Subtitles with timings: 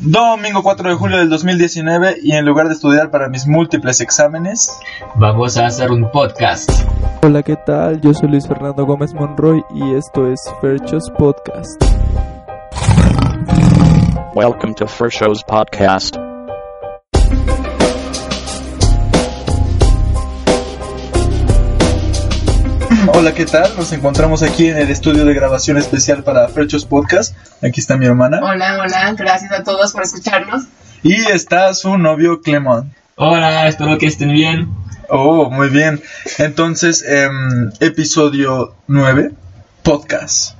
[0.00, 4.78] Domingo 4 de julio del 2019 y en lugar de estudiar para mis múltiples exámenes,
[5.16, 6.70] vamos a hacer un podcast.
[7.22, 8.00] Hola, ¿qué tal?
[8.00, 11.82] Yo soy Luis Fernando Gómez Monroy y esto es Ferchos Podcast.
[14.36, 16.16] Welcome to Ferchos Podcast.
[23.14, 23.76] Hola, ¿qué tal?
[23.76, 27.36] Nos encontramos aquí en el estudio de grabación especial para Ferchos Podcast.
[27.62, 28.40] Aquí está mi hermana.
[28.42, 30.64] Hola, hola, gracias a todos por escucharnos.
[31.02, 32.92] Y está su novio Clemon.
[33.16, 34.68] Hola, espero que estén bien.
[35.08, 36.02] Oh, muy bien.
[36.38, 39.32] Entonces, em, episodio 9,
[39.82, 40.58] podcast.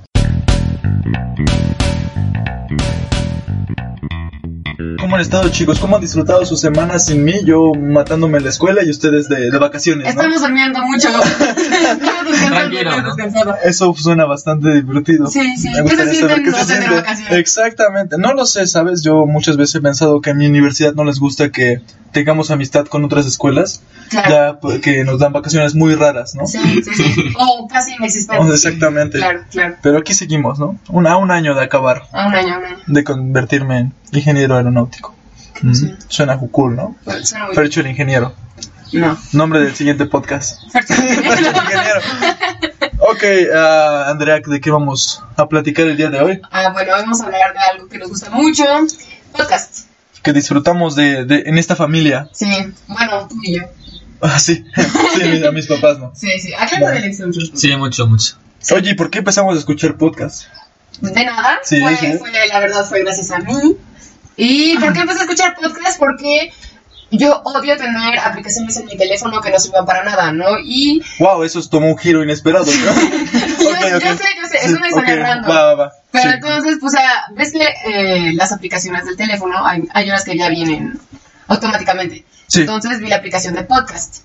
[4.99, 5.79] ¿Cómo han estado chicos?
[5.79, 7.33] ¿Cómo han disfrutado sus semanas sin mí?
[7.43, 10.09] Yo matándome en la escuela y ustedes de, de vacaciones, ¿no?
[10.21, 11.09] Estamos durmiendo mucho.
[12.47, 13.15] Tranquilo, ¿no?
[13.15, 13.55] descansado.
[13.63, 15.27] Eso suena bastante divertido.
[15.27, 15.69] Sí, sí.
[15.69, 17.39] Me ¿Qué gustaría saber qué se siente.
[17.39, 18.17] Exactamente.
[18.17, 19.03] No lo sé, ¿sabes?
[19.03, 22.85] Yo muchas veces he pensado que a mi universidad no les gusta que tengamos amistad
[22.87, 24.29] con otras escuelas, Claro.
[24.31, 26.47] ya pues, que nos dan vacaciones muy raras, ¿no?
[26.47, 27.33] Sí, sí, sí.
[27.37, 28.43] O casi inexistente.
[28.43, 29.19] Oh, exactamente.
[29.19, 29.75] Claro, claro.
[29.83, 30.79] Pero aquí seguimos, ¿no?
[30.89, 32.77] Un, a un año de acabar, A un año, un año.
[32.87, 34.68] de convertirme en ingeniero aeronáutico.
[35.61, 35.95] Mm, Sí.
[36.07, 36.95] Suena cool, ¿no?
[37.23, 38.33] Suena muy Fercho el ingeniero.
[38.93, 39.17] No.
[39.33, 40.61] Nombre del siguiente podcast.
[40.71, 42.01] Fercho el ingeniero.
[43.01, 43.23] Ok,
[43.55, 46.41] ah, Andrea, ¿de qué vamos a platicar el día de hoy?
[46.51, 48.63] Ah, bueno, vamos a hablar de algo que nos gusta mucho.
[49.35, 49.85] Podcast.
[50.21, 52.29] Que disfrutamos de, de en esta familia.
[52.33, 52.45] Sí.
[52.87, 53.63] Bueno, tú y yo.
[54.21, 54.65] Ah, sí,
[55.15, 56.11] sí, a mis papás, ¿no?
[56.13, 56.53] Sí, sí.
[56.53, 57.31] Aclara de elección.
[57.33, 58.35] Sí, mucho, mucho.
[58.75, 60.43] Oye, ¿y por qué empezamos a escuchar podcast?
[60.99, 61.59] De nada.
[61.63, 62.17] Sí, fue, sí.
[62.19, 63.77] fue- la verdad fue gracias a mí.
[64.39, 65.99] ¿Y por qué empecé a escuchar podcast?
[65.99, 66.51] Porque
[67.11, 70.45] yo odio tener aplicaciones en mi teléfono que no sirvan para nada, ¿no?
[70.63, 72.71] Y Wow, eso tomó un giro inesperado, ¿no?
[73.59, 75.49] yo, yo sé, yo sé, es una historia random.
[75.51, 75.91] Va, va, va.
[76.11, 76.35] Pero Sí.
[76.35, 80.37] entonces, pues, o sea, ves que eh, las aplicaciones del teléfono, hay, hay unas que
[80.37, 80.99] ya vienen
[81.47, 82.25] automáticamente.
[82.47, 82.61] Sí.
[82.61, 84.23] Entonces vi la aplicación de podcast.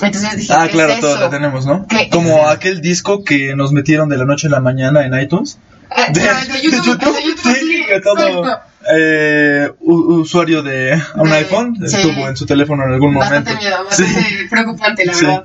[0.00, 1.86] Entonces dije, Ah, ¿qué claro, es todos la tenemos, ¿no?
[1.86, 2.46] ¿Qué Como es?
[2.50, 5.58] aquel disco que nos metieron de la noche a la mañana en iTunes.
[5.90, 7.61] Ah, De, de, de YouTube, de YouTube, sí, sí,
[7.94, 8.60] que todo
[8.94, 12.02] eh, usuario de un De- iPhone sí.
[12.02, 13.34] tuvo en su teléfono en algún momento.
[13.34, 14.02] Bastante miedo, Sí.
[14.02, 15.24] bastante preocupante, la Sí.
[15.26, 15.44] verdad.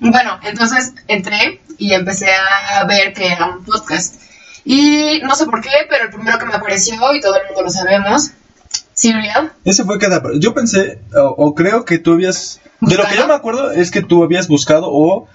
[0.00, 4.14] Bueno, entonces entré y empecé a ver que era un podcast.
[4.64, 7.62] Y no sé por qué, pero el primero que me apareció, y todo el mundo
[7.62, 8.30] lo sabemos,
[8.92, 9.52] Serial.
[9.64, 10.20] Ese fue cada.
[10.38, 12.60] Yo pensé, o, o creo que tú habías.
[12.80, 15.28] De lo que yo me acuerdo es que tú habías buscado o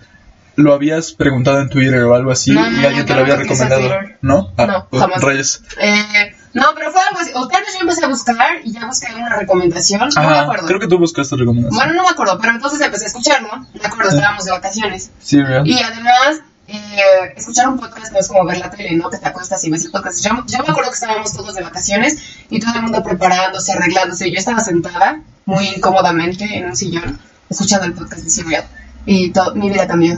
[0.56, 3.22] lo habías preguntado en Twitter o algo así No, no, y no, alguien te lo
[3.22, 3.90] había recomendado.
[4.22, 4.52] ¿No?
[4.57, 5.22] Ah, No, pues, jamás.
[5.23, 5.63] rayos.
[5.81, 7.31] Eh, no, pero fue algo así.
[7.36, 10.09] O tal vez yo empecé a buscar y ya busqué una recomendación.
[10.16, 10.68] No me Ajá, acuerdo.
[10.68, 11.75] creo que tú buscaste recomendación.
[11.75, 13.50] Bueno, no me acuerdo, pero entonces empecé a escucharlo.
[13.74, 15.12] Me acuerdo, estábamos de vacaciones.
[15.19, 15.66] Sí, ¿verdad?
[15.66, 19.09] Y además, eh, escuchar un podcast no es como ver la tele, ¿no?
[19.09, 20.24] Que te acuestas y ves el podcast.
[20.24, 22.18] Yo, yo me acuerdo que estábamos todos de vacaciones
[22.50, 24.31] y todo el mundo preparándose, arreglándose.
[24.31, 28.66] Yo estaba sentada muy incómodamente en un sillón escuchando el podcast de Serial.
[29.06, 30.16] Y todo, mi vida cambió.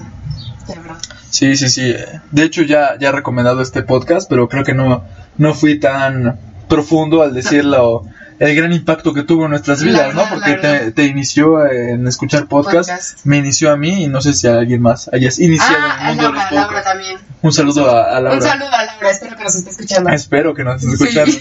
[0.67, 0.97] De verdad.
[1.35, 1.93] Sí, sí, sí.
[2.31, 5.03] De hecho, ya, ya he recomendado este podcast, pero creo que no,
[5.37, 8.03] no fui tan profundo al decirlo.
[8.37, 10.29] El gran impacto que tuvo en nuestras vidas, verdad, ¿no?
[10.29, 13.25] Porque te, te inició en escuchar podcast, Podcast.
[13.25, 16.19] me inició a mí y no sé si a alguien más hayas iniciado Ah, en
[16.19, 17.17] el mundo de los Laura, Laura también.
[17.41, 18.35] Un saludo a, a Laura.
[18.35, 20.09] Un saludo a Laura, espero que nos esté escuchando.
[20.09, 21.17] Espero que nos estés Sí.
[21.19, 21.37] escuchando.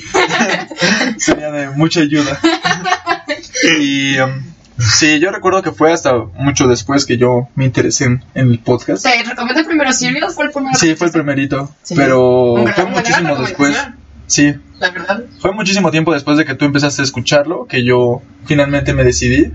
[1.19, 2.39] Sería de mucha ayuda.
[3.81, 4.43] y um,
[4.79, 8.59] sí, yo recuerdo que fue hasta mucho después que yo me interesé en, en el
[8.59, 9.03] podcast.
[9.05, 10.79] Te recomendé primero Serial, fue el primero.
[10.79, 11.95] Sí, fue el primerito, Sí.
[11.95, 13.77] pero gran- fue muchísimo después.
[14.27, 15.23] Sí, La verdad.
[15.39, 19.53] fue muchísimo tiempo después de que tú empezaste a escucharlo que yo finalmente me decidí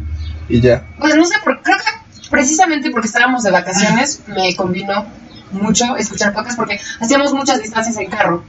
[0.48, 0.86] y ya.
[1.00, 5.06] Pues no sé, por, creo que precisamente porque estábamos de vacaciones me convino
[5.52, 8.44] mucho escuchar podcast porque hacíamos muchas distancias en carro.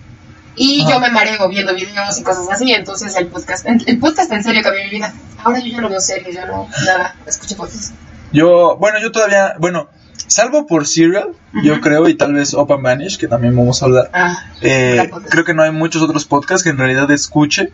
[0.56, 4.43] Y yo me mareo viendo videos y cosas así, entonces el podcast, el podcast en
[4.43, 5.12] serio cambió mi vida.
[5.43, 7.94] Ahora yo ya no veo series, yo no, nada, escucho podcast.
[8.33, 9.89] Yo, bueno, yo todavía, bueno,
[10.27, 11.31] salvo por Serial,
[11.65, 14.10] yo creo, y tal vez Open Vanish, que también vamos a hablar.
[14.12, 17.72] Ah, Eh, creo que no hay muchos otros podcasts que en realidad escuche.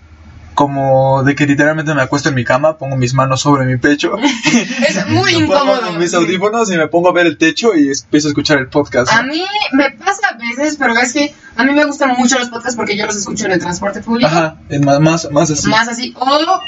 [0.57, 4.17] Como de que literalmente me acuesto en mi cama, pongo mis manos sobre mi pecho,
[4.89, 5.93] es muy me pongo incómodo.
[5.99, 9.13] mis audífonos y me pongo a ver el techo y empiezo a escuchar el podcast.
[9.13, 12.49] A mí me pasa a veces, pero es que a mí me gustan mucho los
[12.49, 14.29] podcasts porque yo los escucho en el transporte público.
[14.31, 15.69] Ajá, más, más, más así.
[15.69, 16.61] Más así, o...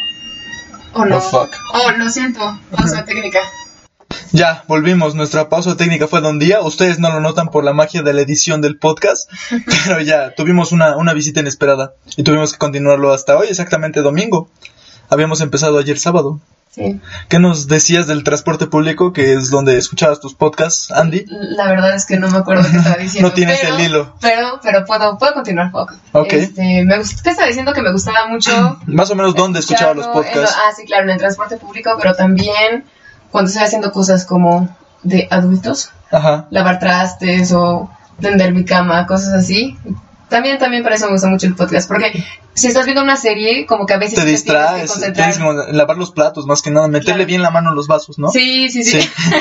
[0.92, 1.16] O no.
[1.16, 1.50] Oh, fuck.
[1.72, 3.40] Oh, lo siento, pausa técnica.
[4.32, 5.14] Ya, volvimos.
[5.14, 6.60] Nuestra pausa técnica fue de un día.
[6.60, 9.30] Ustedes no lo notan por la magia de la edición del podcast.
[9.86, 11.92] Pero ya, tuvimos una, una visita inesperada.
[12.16, 14.48] Y tuvimos que continuarlo hasta hoy, exactamente domingo.
[15.10, 16.40] Habíamos empezado ayer sábado.
[16.70, 17.00] Sí.
[17.28, 21.24] ¿Qué nos decías del transporte público, que es donde escuchabas tus podcasts, Andy?
[21.28, 23.28] La verdad es que no me acuerdo qué estaba diciendo.
[23.30, 24.14] No tienes pero- el hilo.
[24.20, 25.94] Pero, pero puedo, puedo continuar poco.
[26.12, 26.32] Ok.
[26.34, 27.72] Este, me ¿Qué estaba diciendo?
[27.72, 28.78] Que me gustaba mucho.
[28.86, 30.54] Más o menos, ¿dónde escuchabas los lo- podcasts?
[30.56, 32.84] ah, sí, claro, en el transporte público, pero también
[33.30, 34.68] cuando estoy haciendo cosas como
[35.02, 36.46] de adultos, Ajá.
[36.50, 37.90] lavar trastes o
[38.20, 39.76] tender mi cama, cosas así.
[40.28, 42.22] También, también para eso me gusta mucho el podcast, porque
[42.52, 45.32] si estás viendo una serie, como que a veces Te distraes, concentrar.
[45.32, 47.26] tienes que lavar los platos, más que nada, meterle Claro.
[47.26, 48.28] bien la mano a los vasos, ¿no?
[48.28, 49.00] Sí, sí, sí.
[49.00, 49.10] Sí.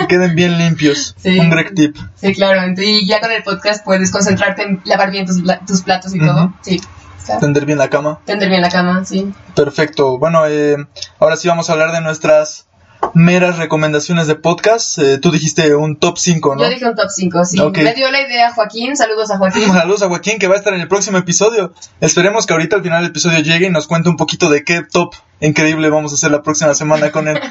[0.00, 1.14] Que queden bien limpios.
[1.18, 1.38] Sí.
[1.38, 1.96] Un great tip.
[2.16, 2.60] Sí, claro.
[2.78, 6.52] Y ya con el podcast puedes concentrarte en lavar bien tus, tus platos y todo.
[6.62, 6.80] Sí.
[7.24, 7.40] Claro.
[7.40, 8.18] Tender bien la cama.
[8.24, 9.30] Tender bien la cama, sí.
[9.54, 10.18] Perfecto.
[10.18, 10.76] Bueno, eh,
[11.18, 12.66] ahora sí vamos a hablar de nuestras
[13.14, 14.98] meras recomendaciones de podcast.
[14.98, 16.62] Eh, tú dijiste un top 5, ¿no?
[16.62, 17.60] Yo dije un top 5, sí.
[17.60, 18.96] Me dio la idea Joaquín.
[18.96, 19.64] Saludos a Joaquín.
[19.72, 21.72] Saludos a Joaquín que va a estar en el próximo episodio.
[22.00, 24.82] Esperemos que ahorita al final del episodio llegue y nos cuente un poquito de qué
[24.82, 27.40] top increíble vamos a hacer la próxima semana con él.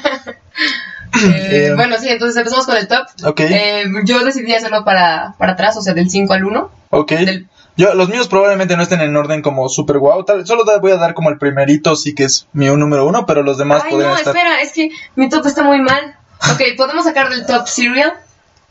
[1.12, 3.04] Eh, Eh, bueno, sí, entonces empezamos con el top.
[3.24, 3.40] Ok.
[3.40, 6.70] Eh, yo decidí hacerlo para, para atrás, o sea, del 5 al 1.
[6.90, 7.10] Ok.
[7.12, 7.48] Del-
[7.80, 10.22] Yo, los míos probablemente no estén en orden como super guau.
[10.24, 13.42] Tal, solo voy a dar como el primerito, sí que es mi número uno, pero
[13.42, 14.36] los demás Ay, podrían no, estar.
[14.36, 16.14] espera, es que mi top está muy mal.
[16.52, 18.12] Ok, podemos sacar del top Serial.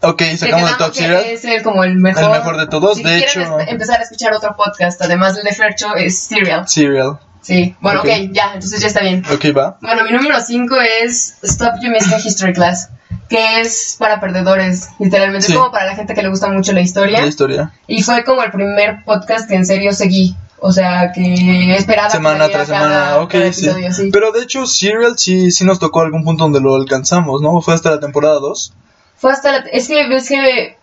[0.02, 1.24] Ok, sacamos el top serial.
[1.26, 2.24] Es el, como el mejor.
[2.24, 5.54] El mejor de todos, Si de hecho- empezar a escuchar otro podcast, además del de
[5.54, 6.68] Fercho, es Serial.
[6.70, 7.20] Serial.
[7.42, 8.06] Sí, bueno, Ok.
[8.06, 9.24] ok, ya, entonces ya está bien.
[9.34, 9.78] Ok, va.
[9.82, 12.90] Bueno, mi número 5 es Stop You Missing History Class,
[13.30, 15.46] que es para perdedores, literalmente.
[15.48, 15.54] Sí.
[15.54, 17.22] Es como para la gente que le gusta mucho la historia.
[17.22, 17.72] La historia.
[17.88, 20.36] Y fue como el primer podcast que en serio seguí.
[20.62, 23.18] O sea, que esperaba que Semana saliera tras cada- semana.
[23.24, 23.66] Ok, cada sí.
[23.66, 24.10] episodio, sí.
[24.12, 27.62] Pero de hecho, Serial sí, sí nos tocó algún punto donde lo alcanzamos, ¿no?
[27.62, 28.74] Fue hasta la temporada 2.
[29.16, 29.58] Fue hasta la...
[29.72, 30.78] Es que, es que...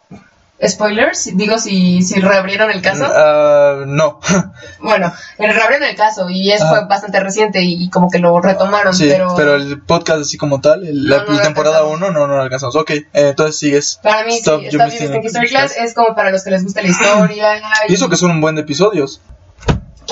[0.64, 3.04] Spoilers, digo si, si reabrieron el caso.
[3.06, 4.20] Ah, no.
[4.80, 6.76] Bueno, reabrieron el caso y eso Ajá.
[6.76, 9.54] fue bastante reciente y, y como que lo retomaron, sí, pero, pero...
[9.56, 12.08] el podcast así como tal, el- la, No, no la lo temporada alcanzamos.
[12.10, 12.76] 1 no, no lo alcanzamos.
[12.76, 13.98] Ok, eh, entonces sigues.
[14.02, 15.74] para mí Stop sí, Stop Missing History Class.
[15.76, 17.60] Es como para los que les gusta la historia.
[17.88, 19.20] Y eso que son un buen de episodios.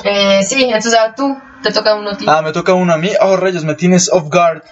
[0.02, 2.24] Eh, sí, entonces ahora tú, te toca uno a ti.
[2.28, 3.10] Ah, me toca uno a mí.
[3.20, 4.62] Oh, rayos, me tienes off guard.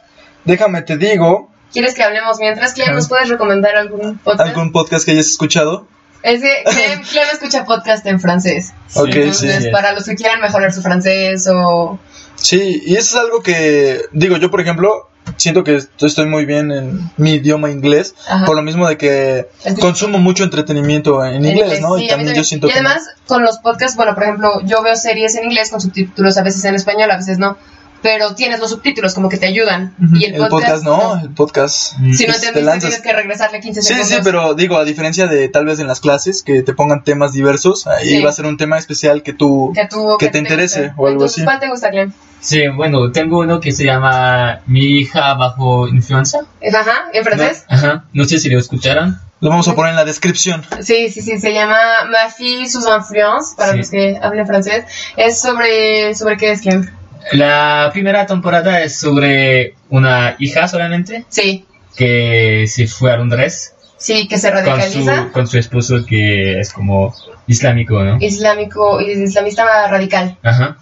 [0.45, 2.75] Déjame te digo, ¿Quieres que hablemos mientras?
[2.75, 2.95] Clem.
[2.95, 4.49] ¿nos puedes recomendar algún podcast?
[4.49, 5.87] algún podcast que hayas escuchado.
[6.23, 8.73] Es que Clem, Clem escucha podcast en francés.
[8.95, 9.21] Ok, sí.
[9.21, 11.99] Entonces, para los que quieran mejorar su francés o...
[12.37, 16.71] Sí, y eso es algo que, digo, yo por ejemplo, siento que estoy muy bien
[16.73, 18.45] en mi idioma inglés, Ajá.
[18.45, 19.49] por lo mismo de que
[19.81, 21.97] consumo mucho entretenimiento en, inglés, ¿no?
[21.97, 22.79] sí, y también yo siento Y que...
[22.79, 26.43] además, con los podcasts, bueno, por ejemplo, yo veo series en inglés con subtítulos, a
[26.43, 27.57] veces en español, a veces no.
[28.03, 29.95] Pero tienes los subtítulos como que te ayudan.
[30.15, 31.93] Y el, el podcast no, el podcast...
[32.13, 32.81] Si no es- te lanzas.
[32.91, 34.09] tienes que regresarle 15 Sí, segundos.
[34.11, 37.33] sí, pero digo, a diferencia de tal vez en las clases que te pongan temas
[37.33, 38.23] diversos, ahí Sí.
[38.23, 39.73] va a ser un tema especial que tú...
[39.75, 41.45] Que, tú, que te interese o algo Entonces, así.
[41.45, 42.13] ¿Cuál te gusta, Clem?
[42.41, 46.41] Sí, bueno, tengo uno que se llama Mi hija bajo influenza.
[46.75, 47.65] Ajá, ¿en francés?
[47.69, 49.21] Ajá, no sé si lo escucharon.
[49.41, 50.65] Lo vamos a poner en la descripción.
[50.81, 51.77] Sí, sí, sí, se llama
[52.11, 53.79] Ma fille sous influence, para Sí.
[53.79, 54.85] los que hablen francés.
[55.17, 56.89] Es sobre, ¿sobre qué es, Clem?
[57.31, 61.65] La primera temporada es sobre una hija solamente Sí,
[61.97, 65.25] que se fue a Londres sí, que se con radicaliza.
[65.25, 67.15] su, con su esposo que es como
[67.47, 68.19] islámico, ¿no?
[68.21, 70.37] Islámico, islamista radical.
[70.43, 70.77] Ajá.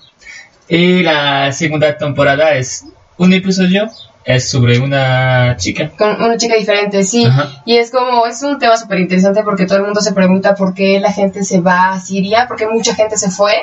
[0.68, 2.86] Y la segunda temporada es
[3.18, 3.90] un episodio,
[4.24, 5.90] es sobre una chica.
[5.98, 7.24] Con una chica diferente, sí.
[7.24, 7.62] Ajá.
[7.66, 10.74] Y es como, es un tema súper interesante porque todo el mundo se pregunta por
[10.74, 13.54] qué la gente se va a Siria, porque mucha gente se fue.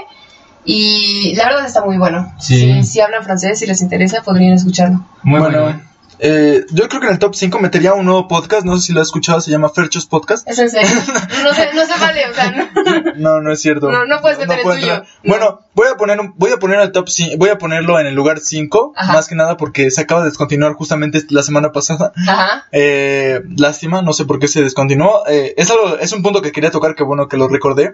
[0.67, 2.33] Y la verdad está muy bueno.
[2.39, 2.81] Sí.
[2.81, 5.05] Si, si hablan francés, si les interesa, podrían escucharlo.
[5.23, 5.81] Muy bueno, bueno.
[6.19, 8.93] eh, yo creo que en el top 5 metería un nuevo podcast, no sé si
[8.93, 10.45] lo has escuchado, se llama Ferchos Podcast.
[10.47, 10.89] Es en serio.
[11.43, 12.67] No se, no se vale, o sea, no.
[13.15, 13.89] No, no es cierto.
[13.89, 14.97] No, no puedes meter el puedo tuyo.
[14.97, 15.03] No.
[15.31, 18.07] Bueno, voy a poner un- voy a poner el top cin- voy a ponerlo en
[18.07, 19.13] el lugar 5, Ajá.
[19.13, 22.11] más que nada porque se acaba de descontinuar justamente la semana pasada.
[22.27, 22.65] Ajá.
[22.73, 25.23] Eh, lástima, no sé por qué se descontinuó.
[25.29, 27.93] Eh, es algo, es un punto que quería tocar, que bueno que lo recordé.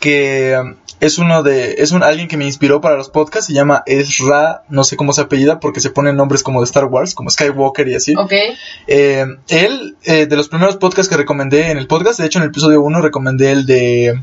[0.00, 3.52] Que um, es uno de, es un alguien que me inspiró para los podcasts, se
[3.52, 7.14] llama Ezra, no sé cómo se apellida, porque se ponen nombres como de Star Wars,
[7.14, 8.14] como Skywalker y así.
[8.16, 8.32] Ok.
[8.86, 12.44] Eh, él, eh, de los primeros podcasts que recomendé en el podcast, de hecho en
[12.44, 14.20] el episodio 1 recomendé el de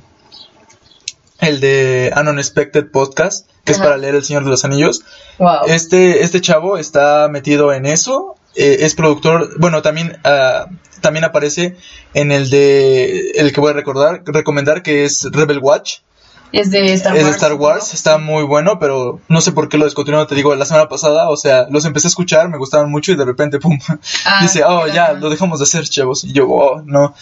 [1.39, 5.03] el de An Unexpected Podcast, que es para leer El Señor de los Anillos.
[5.39, 5.65] Wow.
[5.67, 10.67] Este, este chavo está metido en eso, eh, es productor, bueno, también, ah,
[11.01, 11.77] también aparece
[12.13, 15.99] en el de, el que voy a recordar, recomendar, que es Rebel Watch,
[16.51, 17.25] Es de Star es Wars.
[17.25, 20.53] de Star Wars, está muy bueno, pero no sé por qué lo descontinuaron, te digo,
[20.55, 23.59] la semana pasada, o sea, los empecé a escuchar, me gustaban mucho y de repente,
[23.59, 23.79] pum,
[24.25, 27.15] Ah, dice, oh, ya, lo dejamos de hacer, chavos, y yo, oh, no.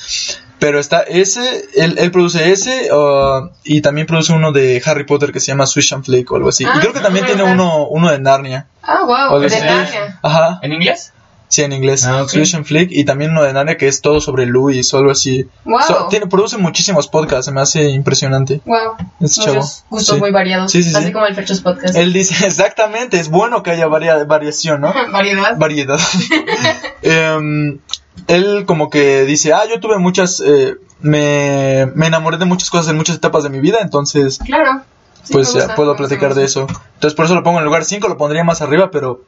[0.60, 5.32] Pero está ese, él, él produce ese uh, y también produce uno de Harry Potter
[5.32, 6.66] que se llama Swish and Flake o algo así.
[6.66, 7.54] Ah, y creo que también ah, tiene ah.
[7.54, 8.68] uno, uno de Narnia.
[8.84, 9.50] Ah, wow, de.
[9.50, 10.20] Narnia.
[10.22, 11.14] Ajá, ¿En inglés?
[11.50, 12.06] Sí, en inglés.
[12.06, 15.12] Ah, and Flick y también uno de Narnia que es todo sobre Louis o algo
[15.12, 15.46] así.
[15.66, 15.80] Wow.
[15.86, 18.62] So, tiene, produce muchísimos podcasts, se me hace impresionante.
[18.66, 18.96] Wow.
[19.20, 19.60] Este chavo.
[19.90, 20.20] gustos Sí.
[20.22, 20.72] muy variados.
[20.72, 20.96] Sí, sí, sí.
[20.96, 21.96] Así como el Ferchos Podcast.
[21.98, 24.94] Él dice, exactamente, es bueno que haya varia- variación, ¿no?
[25.12, 25.58] Variedad.
[25.58, 26.00] variedad.
[27.02, 27.80] Em,
[28.28, 32.90] él como que dice, ah, yo tuve muchas, eh, me, me enamoré de muchas cosas
[32.90, 34.82] en muchas etapas de mi vida, entonces Claro.
[35.24, 36.68] Sí, pues ya gusta, puedo platicar de eso.
[36.96, 39.22] Entonces por eso lo pongo en el lugar 5, lo pondría más arriba, pero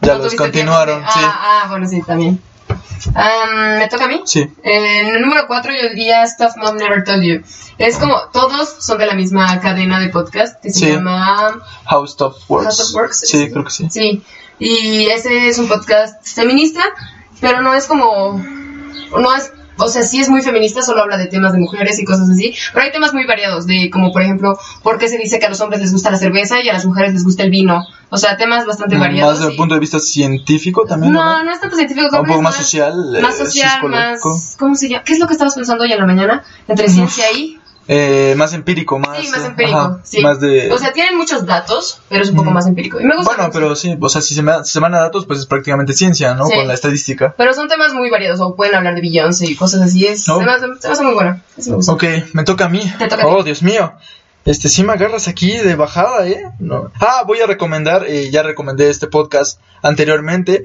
[0.00, 0.96] ya No lo tuviste descontinuaron.
[1.02, 2.40] tiempo de- Ah, ah, bueno, sí, también.
[3.14, 4.20] Am, ¿Me toca a mí?
[4.24, 4.54] Sí, sí.
[4.62, 7.42] En el número 4 yo diría Stuff Mom Never Told You.
[7.78, 10.92] Es como, todos son de la misma cadena de podcast que se Sí.
[10.92, 12.64] llama How Stuff Works.
[12.76, 13.20] House of Works.
[13.20, 13.88] Sí, creo que sí.
[13.90, 14.22] Sí,
[14.58, 16.82] y ese es un podcast feminista,
[17.40, 18.34] pero no es como,
[19.18, 22.04] no es, o sea, sí es muy feminista, solo habla de temas de mujeres y
[22.04, 25.38] cosas así, pero hay temas muy variados, de como por ejemplo, por qué se dice
[25.38, 27.50] que a los hombres les gusta la cerveza y a las mujeres les gusta el
[27.50, 29.32] vino, o sea, temas bastante variados.
[29.32, 31.12] Más desde el punto de vista científico también.
[31.12, 31.44] no, ¿no?
[31.44, 35.04] no es tanto científico, Un poco es más social, más social, más, ¿cómo se llama?
[35.04, 36.44] ¿Qué es lo que estabas pensando hoy en la mañana?
[36.68, 37.59] Entre ciencia y...
[37.88, 39.18] Eh, más empírico, más.
[39.18, 40.20] Sí, más eh, empírico, ajá, sí.
[40.20, 40.70] Más de.
[40.70, 43.00] O sea, tienen muchos datos, pero es un poco más empírico.
[43.00, 45.00] Y me gusta bueno, pero sí, o sea, si se, me- si se van a
[45.00, 46.46] datos, pues es prácticamente ciencia, ¿no?
[46.46, 46.54] Sí.
[46.54, 47.34] Con la estadística.
[47.36, 50.06] Pero son temas muy variados, o pueden hablar de Beyoncé y cosas así.
[50.06, 50.38] Es, No.
[50.38, 51.40] se, me hace, se me hace muy bueno.
[51.56, 51.92] Me gusta.
[51.92, 52.80] Ok, me toca a mí.
[52.98, 53.42] Te toca a oh.
[53.42, 53.92] Dios mío.
[54.44, 56.44] Este, sí me agarras aquí de bajada, ¿eh?
[56.60, 56.90] No.
[57.00, 60.64] Ah, voy a recomendar, eh, ya recomendé este podcast anteriormente.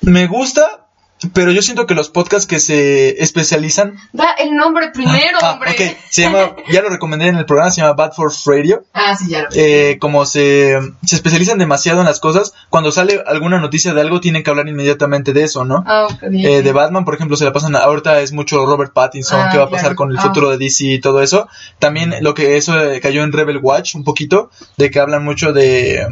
[0.00, 0.86] Me gusta,
[1.32, 3.96] pero yo siento que los podcasts que se especializan...
[4.12, 5.70] Da el nombre primero, Ah, hombre.
[5.72, 8.84] ok, se llama, ya lo recomendé en el programa, se llama Bad Force Radio.
[8.94, 9.48] Ah, sí, ya lo.
[9.52, 14.20] Eh, como se, se especializan demasiado en las cosas, cuando sale alguna noticia de algo
[14.20, 15.82] tienen que hablar inmediatamente de eso, ¿no?
[15.86, 16.46] Ah, ok, bien.
[16.46, 17.74] Eh, de Batman, por ejemplo, se la pasan.
[17.74, 19.96] Ahorita es mucho Robert Pattinson, Ah, qué va a pasar claro.
[19.96, 20.22] con el Ah.
[20.22, 21.48] futuro de DC y todo eso.
[21.78, 25.52] También lo que eso eh, cayó en Rebel Watch un poquito, de que hablan mucho
[25.52, 26.06] de.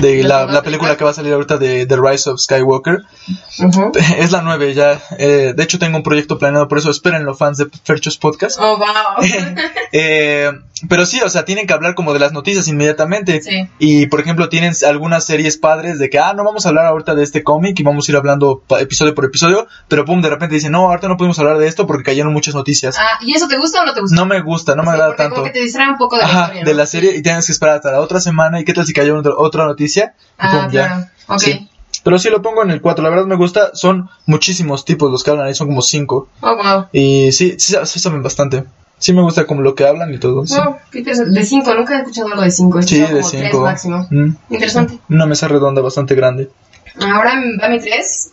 [0.00, 3.02] De ¿De la, película que va a salir ahorita de The Rise of Skywalker.
[4.18, 5.00] Es la 9 ya.
[5.18, 8.58] eh, de hecho, tengo un proyecto planeado, por eso espérenlo, fans de Ferchos Podcast.
[8.60, 8.86] Oh, wow.
[9.92, 10.50] Eh,
[10.88, 13.42] pero sí, o sea, tienen que hablar como de las noticias inmediatamente.
[13.42, 13.68] Sí.
[13.78, 17.14] Y por ejemplo, tienen algunas series padres de que, ah, no vamos a hablar ahorita
[17.14, 19.66] de este cómic y vamos a ir hablando episodio por episodio.
[19.88, 22.54] Pero pum, de repente dicen, no, ahorita no podemos hablar de esto porque cayeron muchas
[22.54, 22.96] noticias.
[22.98, 24.16] Ah, ¿y eso te gusta o no te gusta?
[24.16, 25.36] No me gusta, no me agrada tanto.
[25.36, 27.76] Como que te distrae un poco de la de la serie y tienes que esperar
[27.76, 28.60] hasta la otra semana.
[28.60, 30.14] ¿Y qué tal si cayó otra, otra noticia?
[30.18, 30.86] Y Ah, pum, ya.
[30.86, 31.06] claro.
[31.28, 31.40] Ok.
[31.40, 31.66] Sí.
[32.02, 33.02] Pero sí lo pongo en el 4.
[33.04, 33.72] La verdad me gusta.
[33.74, 36.28] Son muchísimos tipos los que hablan ahí, son como 5.
[36.40, 36.86] Oh, wow.
[36.92, 38.64] Y sí, sí, sí saben bastante.
[39.00, 40.46] Sí me gusta como lo que hablan y todo.
[40.46, 41.32] Sí, Wow, qué interesante.
[41.32, 42.82] De 5, nunca he escuchado algo de 5.
[42.82, 43.60] Sí, de como 3 5.
[43.62, 44.06] máximo.
[44.10, 44.36] Mm.
[44.50, 44.98] Interesante.
[45.08, 46.50] Una mesa redonda bastante grande.
[47.00, 48.32] Ahora va mi 3.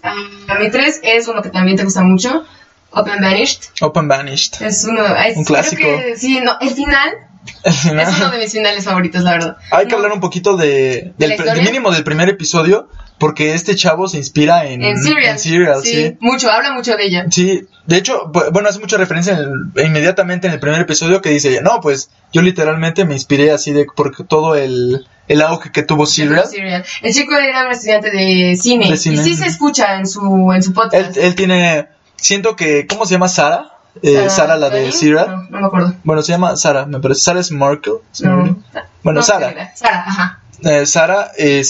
[0.60, 2.44] mi 3 es uno que también te gusta mucho.
[2.92, 3.62] Open Vanished.
[3.82, 4.62] Open Vanished.
[4.62, 5.04] Es uno.
[5.06, 5.82] es- Un creo clásico.
[5.82, 7.12] que- sí, no, el final
[7.64, 9.58] Es uno de mis finales favoritos, la verdad.
[9.72, 12.88] Hay que hablar un poquito de, ¿De la del mínimo del primer episodio,
[13.20, 15.32] porque este chavo se inspira en, En Serial.
[15.34, 16.18] en Serial, sí, sí.
[16.20, 17.26] Mucho, habla mucho de ella.
[17.32, 19.40] Sí, de hecho, bu- bueno, hace mucha referencia en
[19.76, 23.72] el- inmediatamente en el primer episodio que dice, no, pues yo literalmente me inspiré así
[23.74, 26.46] de porque todo el, el auge que tuvo Serial.
[26.48, 26.86] Serial.
[27.02, 28.92] El chico era un estudiante de cine.
[28.92, 29.16] De cine.
[29.16, 31.18] Y sí se escucha en su, en su Él, podcast.
[31.18, 31.88] él tiene,
[32.18, 33.72] siento que, ¿cómo se llama Sara?
[34.02, 34.92] Eh, Sara, la de.
[34.92, 35.28] Serial.
[35.28, 35.94] No, no me acuerdo.
[36.04, 37.22] Bueno, se llama Sara, me parece.
[37.22, 37.94] Sara es Markle.
[38.22, 39.74] Bueno, No, Sara.
[39.76, 40.42] Sara, ajá.
[40.64, 41.64] Eh, Sara eh,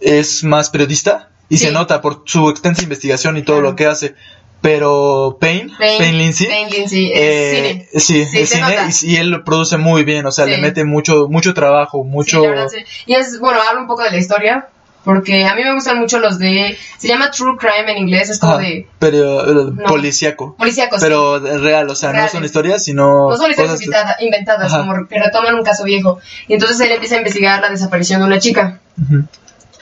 [0.00, 1.66] es más periodista y Sí.
[1.66, 3.70] se nota por su extensa investigación y todo Claro.
[3.70, 4.14] lo que hace.
[4.60, 7.88] Pero Payne, Payne- Payne, Lindsay, Payne Lindsay, es eh, cine.
[8.00, 10.52] sí, Sí, cine y, y él lo produce muy bien, o sea, Sí.
[10.52, 12.40] le mete mucho, mucho trabajo, mucho.
[12.40, 12.68] Verdad.
[13.04, 14.68] Y es, bueno, habla un poco de la historia.
[15.04, 16.78] Porque a mí me gustan mucho los de.
[16.98, 18.30] Se llama True Crime en inglés.
[18.30, 18.88] Es como Ajá, de.
[18.98, 19.84] pero No.
[19.84, 20.56] policíaco.
[20.56, 20.98] Policíacos.
[21.00, 21.04] sí.
[21.06, 23.28] Pero real, o sea, no son historias, sino.
[23.28, 26.18] No son historias que- inventadas, como que retoman un caso viejo.
[26.48, 28.80] Y entonces él empieza a investigar la desaparición de una chica.
[29.02, 29.24] Ujú.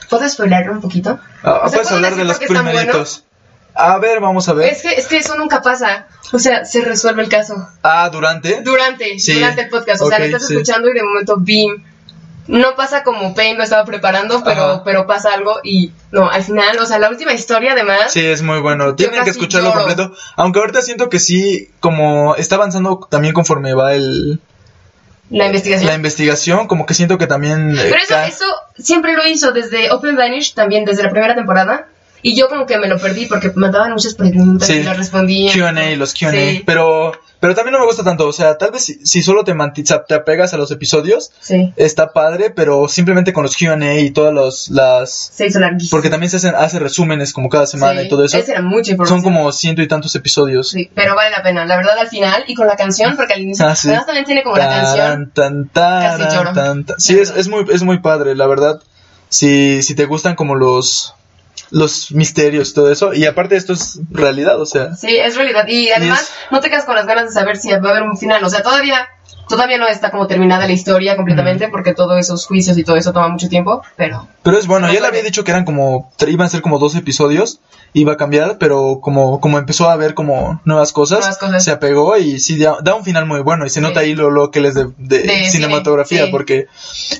[0.09, 1.17] ¿Puedo spoiler un poquito?
[1.41, 3.23] Ah, O sea, puedes ¿puedo hablar de los primeritos.
[3.75, 4.71] A ver, vamos a ver.
[4.71, 6.05] Es que, es que eso nunca pasa.
[6.31, 7.55] O sea, se resuelve el caso.
[7.81, 8.61] Ah, durante.
[8.61, 9.33] Durante, Sí.
[9.33, 10.01] durante el podcast.
[10.03, 10.53] O sea, lo estás sí.
[10.53, 11.81] escuchando y de momento, bim.
[12.47, 14.83] No pasa como Payne lo estaba preparando, pero, Ajá.
[14.83, 18.11] pero pasa algo y no, al final, o sea, la última historia además.
[18.11, 18.95] Sí, es muy bueno.
[18.95, 19.85] Tienen que escucharlo lloro.
[19.85, 20.13] completo.
[20.35, 24.41] Aunque ahorita siento que sí, como está avanzando también conforme va el,
[25.29, 25.87] La investigación.
[25.89, 27.71] la investigación, como que siento que también...
[27.77, 28.45] eh, Pero eso, ca- eso
[28.77, 31.87] siempre lo hizo desde Open Vanish, también desde la primera temporada.
[32.21, 34.75] Y yo como que me lo perdí porque me daban muchas preguntas Sí.
[34.75, 35.51] y las respondía.
[35.53, 36.31] Q&A, los Q&A.
[36.31, 36.63] Sí.
[36.65, 37.11] Pero,
[37.43, 39.53] Pero también no me gusta tanto, o sea, tal vez si, si solo te,
[40.07, 41.73] te apegas a los episodios, Sí.
[41.75, 45.11] está padre, pero simplemente con los Q&A y todas los, las...
[45.33, 45.89] Se hizo larguísimo.
[45.91, 48.37] Porque también se hacen, hace resúmenes como cada semana Sí, y todo eso.
[48.37, 49.21] Ese era mucha información.
[49.21, 50.69] Son como ciento y tantos episodios.
[50.69, 53.41] Sí, pero vale la pena, la verdad al final y con la canción, porque al
[53.41, 53.89] inicio Ah, sí.
[53.89, 55.31] además también tiene como la canción.
[55.33, 56.53] Tan, tan, taran, Casi lloro.
[56.53, 56.99] tan, tan.
[57.01, 58.81] Sí, es, es, muy, es muy padre, la verdad.
[59.27, 61.13] Si, si te gustan como los,
[61.73, 63.13] los misterios y todo eso.
[63.13, 64.95] Y aparte esto es realidad, o sea.
[64.95, 65.65] Sí, es realidad.
[65.67, 68.03] Y además es- no te quedas con las ganas de saber si va a haber
[68.03, 68.43] un final.
[68.43, 69.07] O sea, todavía,
[69.49, 73.11] todavía no está como terminada la historia completamente porque todos esos juicios y todo eso
[73.11, 76.13] toma mucho tiempo, pero Pero es bueno, No ya le había dicho que eran como,
[76.27, 77.59] iban a ser como dos episodios,
[77.93, 81.63] iba a cambiar, pero como, como empezó a ver como nuevas cosas, Nuevas cosas.
[81.63, 83.81] se apegó y sí da, da un final muy bueno y se Sí.
[83.81, 86.31] nota ahí lo, lo que les de, de De cinematografía, sí.
[86.31, 86.67] porque,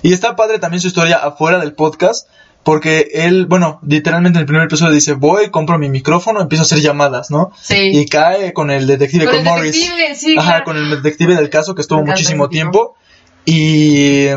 [0.03, 2.27] y está padre también su historia afuera del podcast,
[2.63, 6.65] porque él, bueno, literalmente en el primer episodio dice, voy, compro mi micrófono, empiezo a
[6.65, 7.51] hacer llamadas, ¿no?
[7.61, 7.91] sí.
[7.93, 9.73] Y cae con el detective, Con con, el Morris.
[9.73, 10.65] detective, sí, Ajá, claro.
[10.65, 12.95] con el detective del caso que estuvo muchísimo tiempo.
[13.45, 14.27] Y,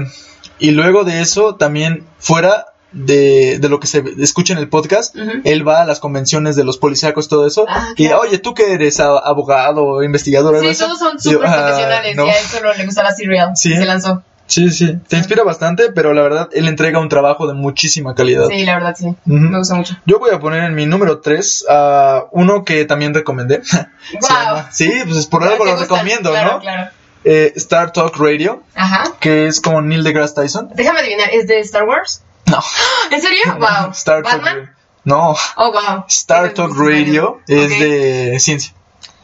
[0.58, 5.14] y luego de eso, también fuera de, de lo que se escucha en el podcast,
[5.44, 7.66] él va a las convenciones de los policíacos, todo eso.
[7.68, 8.22] Ah, y, claro.
[8.22, 12.26] oye, tú que eres abogado, investigador, Sí, así?" todos son súper "Ah, profesionales no".
[12.26, 13.52] y a él solo le gusta la serial.
[13.54, 13.76] Sí.
[13.76, 14.22] Se lanzó.
[14.46, 18.46] Sí, sí, te inspira bastante, pero la verdad, él entrega un trabajo de muchísima calidad.
[18.48, 19.14] Sí, la verdad sí.
[19.24, 19.96] Me gusta mucho.
[20.06, 23.62] Yo voy a poner en mi número 3 a uno que también recomendé.
[24.12, 24.62] Wow.
[24.70, 26.60] sí, pues es por algo lo recomiendo, claro, ¿no?
[26.60, 26.90] Claro.
[27.24, 29.02] Eh, Star Talk Radio, Ajá.
[29.18, 30.70] que es como Neil deGrasse Tyson.
[30.74, 32.22] Déjame adivinar, ¿es de Star Wars?
[32.46, 32.62] No.
[33.10, 33.42] ¿En serio?
[33.58, 33.90] Wow.
[33.90, 34.56] Star Talk ¿Batman?
[34.58, 34.70] Radio.
[35.02, 36.04] No, Oh, wow.
[36.08, 38.72] Star Talk Radio es de ciencia.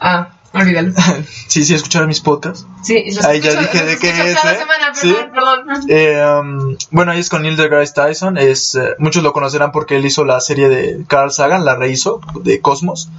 [0.01, 0.93] Ah, olvídalo.
[1.47, 2.65] Sí, sí, escucharon mis podcasts.
[2.83, 4.57] Sí, los Ahí ya escucho- dije los de qué es, cada ¿eh?
[4.57, 5.15] semana, Sí.
[5.33, 5.85] perdón, perdón.
[5.87, 8.37] Eh, um, bueno, ahí es con Neil deGrasse Tyson.
[8.37, 12.21] Es, eh, muchos lo conocerán porque él hizo la serie de Carl Sagan, la rehizo,
[12.41, 13.09] de Cosmos.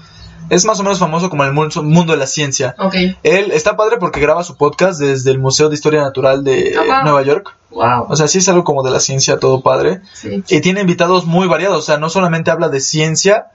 [0.50, 2.75] Es más o menos famoso como el mundo, de la ciencia.
[2.79, 2.95] Ok.
[3.23, 7.03] Él está padre porque graba su podcast desde el Museo de Historia Natural de wow.
[7.05, 7.57] Nueva York.
[7.71, 8.07] Wow.
[8.11, 10.00] O sea, sí es algo como de la ciencia, todo padre.
[10.12, 10.45] Sí.
[10.49, 13.47] Y tiene invitados muy variados, o sea, no solamente habla de ciencia.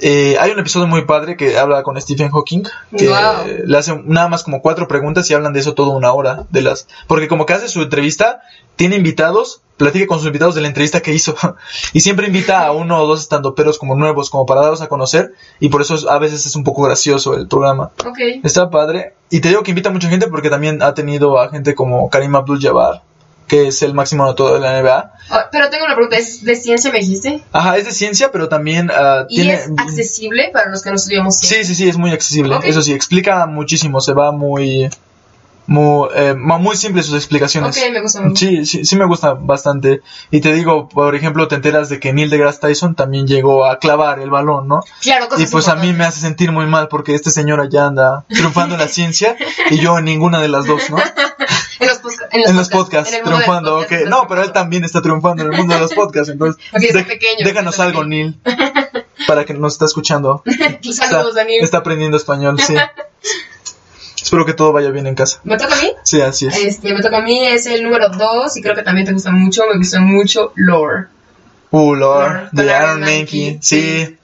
[0.00, 2.62] Eh, hay un episodio muy padre que habla con Stephen Hawking,
[2.96, 3.16] que Wow.
[3.66, 6.44] le hace nada más como cuatro preguntas y hablan de eso toda una hora.
[6.50, 8.40] de las Porque como que hace su entrevista,
[8.76, 11.34] tiene invitados, platica con sus invitados de la entrevista que hizo.
[11.92, 15.34] y siempre invita a uno o dos estandoperos como nuevos, como para darlos a conocer.
[15.60, 17.90] Y por eso es- a veces es un poco gracioso el programa.
[18.06, 18.18] Ok.
[18.44, 19.14] Está padre.
[19.30, 22.08] Y te digo que invita a mucha gente porque también ha tenido a gente como
[22.08, 23.02] Karim Abdul-Jabbar,
[23.48, 25.12] que es el máximo anotador de la NBA.
[25.30, 27.42] Ah, pero tengo una pregunta, ¿es de ciencia me dijiste?
[27.52, 29.54] Ajá, es de ciencia, pero también ah, ¿Y tiene...
[29.54, 31.64] es accesible para los que no estudiamos ciencia?
[31.64, 32.56] Sí, sí, sí, es muy accesible.
[32.56, 32.64] Ok.
[32.64, 34.88] Eso sí, explica muchísimo, se va muy...
[35.66, 37.76] Muy, eh, muy simple sus explicaciones.
[37.76, 38.36] Ok, me gusta mucho.
[38.36, 40.00] Sí, sí, sí me gusta bastante.
[40.30, 43.78] Y te digo, por ejemplo, te enteras de que Neil deGrasse Tyson también llegó a
[43.78, 44.80] clavar el balón, ¿no?
[45.02, 47.84] Claro, cosas Y pues a mí me hace sentir muy mal porque este señor allá
[47.84, 49.36] anda triunfando en la ciencia
[49.68, 50.96] y yo en ninguna de las dos, ¿no?
[51.80, 53.98] En los, posca- En los podcasts, en triunfando, podcasts ok.
[53.98, 56.82] estás No, pero él también está triunfando en el mundo de los podcasts, entonces Ok,
[56.82, 58.08] está de- pequeño, déjanos algo, pequeño.
[58.08, 58.40] Neil,
[59.26, 60.42] para que nos está escuchando.
[60.46, 61.62] Saludos, está, Daniel.
[61.64, 62.74] está aprendiendo español, sí.
[64.22, 65.40] Espero que todo vaya bien en casa.
[65.44, 65.92] ¿Me toca a mí?
[66.02, 66.56] Sí, así es.
[66.56, 69.30] Este, me toca a mí, es el número 2 y creo que también te gusta
[69.30, 71.06] mucho, me gusta mucho Lore.
[71.70, 72.64] Uh, Lord, Lord, de
[73.00, 74.17] Mankey, Mankey, sí.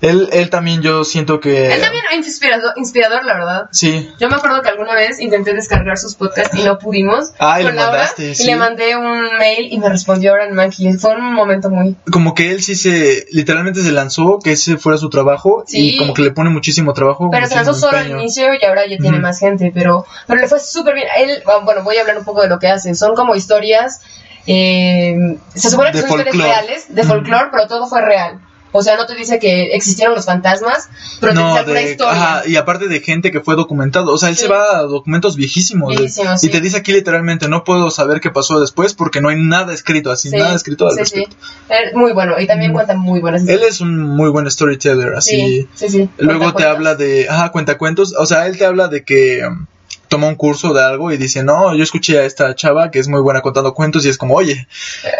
[0.00, 1.72] Él, él también yo siento que...
[1.74, 3.62] Él también es inspirador, inspirador, la verdad.
[3.70, 7.32] Sí, Yo me acuerdo que alguna vez intenté descargar sus podcasts y no pudimos.
[7.38, 8.46] Ah, y le Laura, mandaste, Y sí.
[8.46, 10.94] le mandé un mail y me respondió Aaron Mankey.
[10.94, 11.96] Fue un momento muy...
[12.10, 13.26] como que él sí se...
[13.30, 15.94] Literalmente se lanzó, que ese fuera su trabajo Sí.
[15.94, 17.28] y como que le pone muchísimo trabajo.
[17.30, 20.48] Pero se lanzó solo al inicio y ahora ya tiene más gente, pero, pero le
[20.48, 21.08] fue súper bien.
[21.18, 22.94] Él, ah, bueno, voy a hablar un poco de lo que hace.
[22.94, 24.00] Son como historias,
[24.46, 25.14] eh,
[25.54, 28.40] se supone que De son historias reales, de folclore, pero todo fue real.
[28.72, 30.88] O sea, no te dice que existieron los fantasmas,
[31.20, 32.12] pero te No, dice pura de, historia.
[32.12, 34.12] ajá, y aparte de gente que fue documentado.
[34.12, 34.42] O sea, él Sí.
[34.42, 35.90] se va a documentos viejísimos.
[35.90, 36.52] de- Viejísimos, Y sí.
[36.52, 40.10] te dice aquí literalmente, no puedo saber qué pasó después porque no hay nada escrito,
[40.12, 41.16] así, Sí, nada escrito al sí, sí.
[41.16, 41.98] respecto.
[41.98, 45.36] Muy bueno, y también cuenta muy buenas Él es un muy buen storyteller, así.
[45.36, 46.08] Sí, sí, sí.
[46.18, 48.14] Luego te habla de, ajá, cuentacuentos.
[48.18, 49.66] O sea, él te habla de que um,
[50.10, 53.08] toma un curso de algo y dice, no, yo escuché a esta chava que es
[53.08, 54.66] muy buena contando cuentos y es como, oye.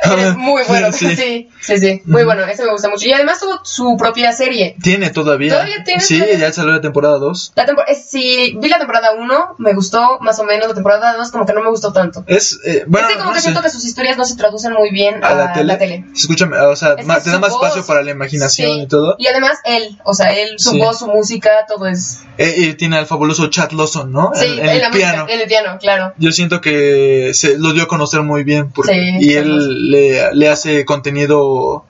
[0.03, 1.49] Eres muy bueno, sí, Sí.
[1.61, 3.07] sí, sí, Muy bueno, ese me gusta mucho.
[3.07, 4.77] Y además tuvo su propia serie.
[4.83, 5.53] Tiene todavía.
[5.55, 6.39] Todavía tiene, Sí, todavía.
[6.39, 7.53] ya salió la temporada 2.
[7.55, 11.31] La tempor- sí, vi la temporada 1, me gustó más o menos, la temporada 2
[11.31, 12.25] como que no me gustó tanto.
[12.27, 13.45] Es, eh, bueno, es que como no que sé.
[13.45, 16.05] siento que sus historias no se traducen muy bien a la tele.
[16.15, 18.81] Escucha, o sea, Es te da más voz- espacio para la imaginación Sí.
[18.83, 19.15] y todo.
[19.19, 22.21] Y además él, o sea, él, su voz, su música, todo es...
[22.39, 24.33] Eh, y tiene al fabuloso Chad Lawson, ¿no?
[24.35, 25.23] Sí, en el la piano.
[25.25, 26.13] música, el piano, claro.
[26.19, 30.35] Yo siento que se lo dio a conocer muy bien porque, Sí, y él le,
[30.35, 31.85] le hace contenido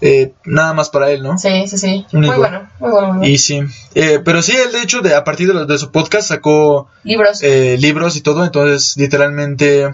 [0.00, 1.38] eh, nada más para él, ¿no?
[1.38, 2.06] Sí, sí, sí.
[2.12, 3.08] Muy bueno, muy bueno.
[3.08, 3.24] muy bueno.
[3.26, 3.60] Y sí,
[3.94, 7.40] eh, pero sí, él de hecho, de, a partir de, de su podcast sacó Libros.
[7.42, 9.88] eh, libros y todo, entonces literalmente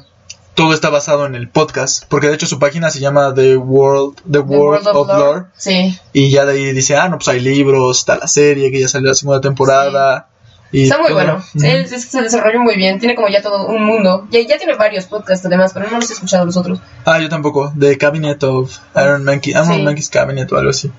[0.54, 4.16] todo está basado en el podcast, porque de hecho su página se llama The World,
[4.24, 5.42] The The World, of, Lore.
[5.56, 5.96] Sí.
[6.12, 8.88] y ya de ahí dice, ah, no, pues hay libros, está la serie, que ya
[8.88, 10.28] salió la segunda temporada.
[10.70, 11.14] Y Está muy todo.
[11.16, 11.42] bueno.
[11.54, 12.98] Es que se desarrolló muy bien.
[12.98, 14.26] Tiene como ya todo un mundo.
[14.30, 16.78] Ya, ya tiene varios podcasts además, pero no los he escuchado los otros.
[17.04, 19.82] Ah, yo tampoco, The Cabinet of Iron Mankey, Iron Sí.
[19.82, 20.90] Mankey's Cabinet o algo así.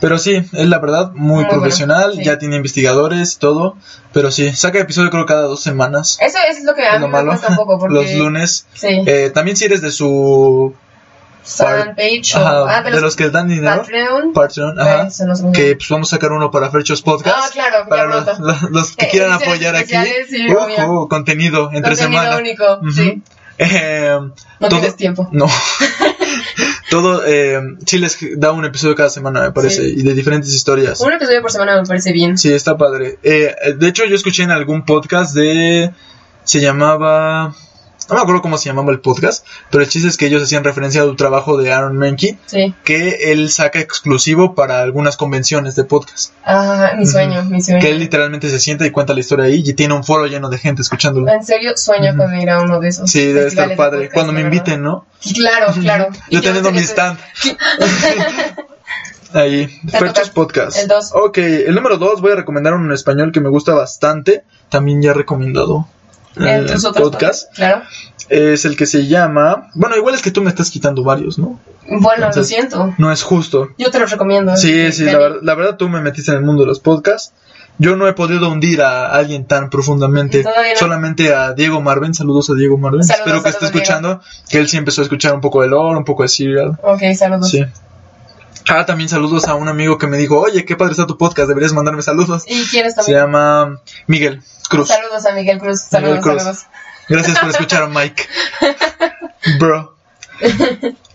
[0.00, 2.22] Pero sí, es la verdad muy, Muy bueno, profesional, sí.
[2.22, 3.76] ya tiene investigadores y todo,
[4.12, 6.18] pero sí, saca episodio creo cada dos semanas.
[6.20, 7.30] Eso, es lo que a mí me malo.
[7.30, 7.78] cuesta un poco.
[7.80, 8.66] Porque, Los lunes.
[8.74, 9.02] Sí.
[9.06, 10.72] Eh, también si eres de su...
[11.60, 13.78] Ah, de, los, que dan dinero.
[13.78, 14.32] Patreon.
[14.32, 15.08] Patreon, ajá.
[15.54, 17.36] Que pues vamos a sacar uno para Ferchos Podcast.
[17.38, 19.94] Ah, claro, Para los, los- los que Eh, quieran apoyar aquí.
[20.28, 21.08] sí, Ujú, obvio.
[21.08, 22.36] contenido entre Contenido semana.
[22.38, 23.22] único, sí.
[23.56, 24.18] Eh,
[24.60, 25.28] No todo- tienes tiempo.
[25.32, 25.46] No.
[26.90, 29.94] todo, eh, sí les da un episodio cada semana, me parece, Sí.
[29.98, 31.00] y de diferentes historias.
[31.00, 32.38] Un episodio por semana me parece bien.
[32.38, 33.18] Sí, está padre.
[33.22, 35.92] Eh, de hecho, yo escuché en algún podcast de...
[36.44, 37.54] Se llamaba...
[38.08, 40.64] No me acuerdo cómo se llamaba el podcast, pero el chiste es que ellos hacían
[40.64, 42.74] referencia al trabajo de Aaron Mankey, Sí.
[42.84, 46.32] que él saca exclusivo para algunas convenciones de podcast.
[46.44, 47.80] Ah, mi sueño, mi sueño.
[47.80, 50.48] Que él literalmente se sienta y cuenta la historia ahí y tiene un foro lleno
[50.48, 51.28] de gente escuchándolo.
[51.30, 53.10] En serio, sueño con ir a uno de esos.
[53.10, 53.98] Sí, debe estar padre.
[54.06, 54.56] podcast, Cuando me verdad.
[54.56, 55.04] inviten, ¿no?
[55.34, 56.08] Claro, claro.
[56.30, 57.18] Yo teniendo mi stand.
[59.34, 60.30] Ahí, Ferchos.
[60.30, 60.78] Podcast.
[60.78, 61.10] El dos.
[61.12, 64.44] Ok, el número dos voy a recomendar en español que me gusta bastante.
[64.70, 65.86] También ya recomendado
[66.40, 67.54] en tus otros podcast.
[67.54, 67.82] Claro.
[68.28, 69.70] Es el que se llama.
[69.74, 71.58] Bueno, igual es que tú me estás quitando varios, ¿no?
[71.88, 72.94] Bueno, Entonces, lo siento.
[72.98, 73.68] No es justo.
[73.78, 74.54] Yo te los recomiendo.
[74.56, 77.32] Sí, sí, la, ver- la verdad tú me metiste en el mundo de los podcasts.
[77.80, 80.42] Yo no he podido hundir a alguien tan profundamente.
[80.42, 80.50] No.
[80.76, 82.12] Solamente a Diego Marven.
[82.12, 83.04] Saludos a Diego Marven.
[83.04, 84.20] Saludos, Espero que esté escuchando.
[84.50, 86.76] Que él sí empezó a escuchar un poco de lore, un poco de serial.
[86.82, 87.48] Ok, saludos.
[87.50, 87.64] Sí.
[88.68, 91.48] Ah, también saludos a un amigo que me dijo, oye, qué padre está tu podcast,
[91.48, 92.44] deberías mandarme saludos.
[92.46, 94.88] ¿Y quién es Se llama Miguel Cruz.
[94.88, 95.80] Saludos a Miguel Cruz.
[95.82, 96.42] Saludos, Miguel Cruz.
[96.42, 96.66] saludos.
[97.08, 98.28] Gracias por escuchar a Mike.
[99.58, 99.96] Bro.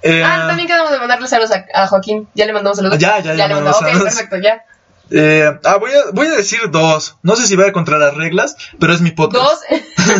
[0.02, 2.28] Eh, Ah, también quedamos de mandarle saludos a, a Joaquín.
[2.34, 2.98] Ya le mandamos saludos.
[3.00, 3.82] Ya, ya, ya le mandamos mandamos.
[3.82, 4.04] Ok, saludos.
[4.04, 4.64] perfecto, ya.
[5.12, 7.18] Eh, ah, voy a, voy a decir dos.
[7.24, 9.44] No sé si va contra las reglas, pero es mi podcast.
[9.44, 9.60] Dos.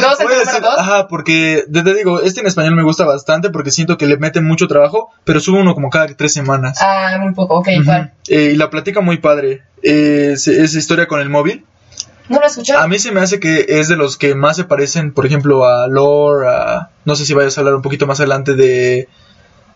[0.00, 0.78] dos, el Voy a número decir- dos.
[0.78, 4.16] Ajá, porque te, te digo, este en español me gusta bastante porque siento que le
[4.18, 6.78] mete mucho trabajo, pero sube uno como cada tres semanas.
[6.80, 7.56] Ah, muy poco.
[7.58, 7.68] Ok.
[8.28, 9.62] Eh, y la platica muy padre.
[9.82, 11.64] Eh, es, es historia con el móvil.
[12.28, 12.80] No lo he escuchado.
[12.80, 15.66] A mí se me hace que es de los que más se parecen, por ejemplo,
[15.66, 16.90] a Lore, a...
[17.04, 19.08] No sé si vayas a hablar un poquito más adelante de...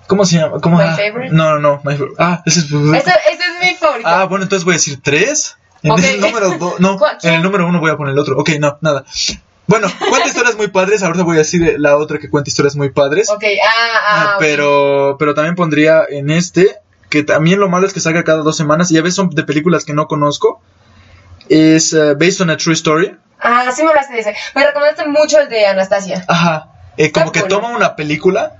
[0.07, 0.61] ¿Cómo se llama?
[0.61, 0.77] ¿Cómo?
[0.77, 1.35] My ah, Favorite?
[1.35, 1.81] No, no, no.
[1.85, 2.17] My Favorite.
[2.19, 2.67] Ah, ese es...
[2.67, 4.09] Ese, ese es mi favorito.
[4.09, 5.57] Ah, bueno, entonces voy a decir tres.
[5.83, 6.01] En Ok.
[6.03, 6.81] el número dos...
[6.81, 8.38] No, en el número uno voy a poner el otro.
[8.38, 9.05] Ok, no, nada.
[9.67, 11.03] Bueno, cuenta historias muy padres.
[11.03, 13.31] Ahorita voy a decir la otra que cuenta historias muy padres.
[13.31, 14.40] Ok, ah, ah, ok.
[14.40, 16.77] Pero, pero también pondría en este,
[17.09, 19.43] que también lo malo es que salga cada dos semanas y a veces son de
[19.45, 20.61] películas que no conozco.
[21.49, 23.17] Es eh, Based on a True Story.
[23.40, 24.35] Ah, sí me hablaste de ese.
[24.55, 26.25] Me recomendaste mucho el de Anastasia.
[26.29, 26.71] Ajá.
[26.97, 28.57] Eh, como Está que toma una película